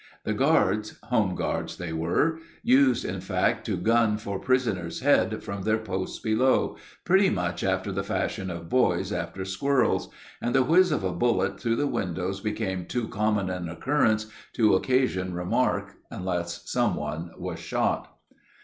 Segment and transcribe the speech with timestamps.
[0.23, 5.61] The guards (home guards they were) used, in fact, to gun for prisoners' heads from
[5.61, 10.09] their posts below, pretty much after the fashion of boys after squirrels;
[10.41, 14.73] and the whizz of a bullet through the windows became too common an occurrence to
[14.73, 18.11] occasion remark unless some one was shot.